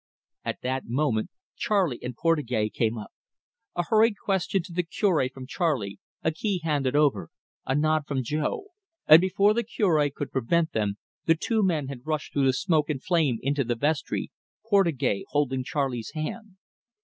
[0.43, 3.11] At that moment Charley and Portugais came up.
[3.75, 7.29] A hurried question to the Cure from Charley, a key handed over,
[7.67, 8.69] a nod from Jo,
[9.05, 12.89] and before the Cure could prevent them the two men had rushed through the smoke
[12.89, 14.31] and flame into the vestry,
[14.67, 16.57] Portugais holding Charley's hand.